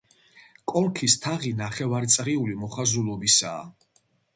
[0.71, 3.67] კონქის თაღი ნახევარწრიული მოხაზულობისაა.